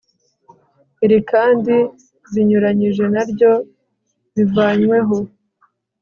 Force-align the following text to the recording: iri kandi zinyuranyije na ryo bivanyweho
iri 1.05 1.19
kandi 1.31 1.75
zinyuranyije 2.31 3.03
na 3.13 3.23
ryo 3.29 3.51
bivanyweho 4.35 5.17